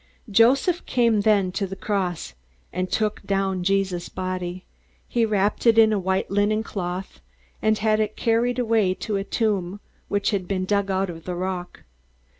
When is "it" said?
5.67-5.77, 7.99-8.17